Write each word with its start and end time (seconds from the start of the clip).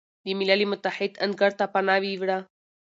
د 0.25 0.27
ملل 0.39 0.61
متحد 0.71 1.11
انګړ 1.25 1.51
ته 1.59 1.65
پناه 1.73 1.99
ویوړه، 2.03 2.39